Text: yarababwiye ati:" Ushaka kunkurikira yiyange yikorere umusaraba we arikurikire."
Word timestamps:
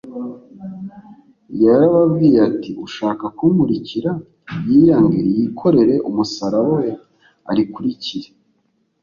yarababwiye 1.63 2.37
ati:" 2.49 2.71
Ushaka 2.85 3.25
kunkurikira 3.37 4.11
yiyange 4.69 5.19
yikorere 5.33 5.95
umusaraba 6.09 6.71
we 6.83 6.89
arikurikire." 7.51 8.29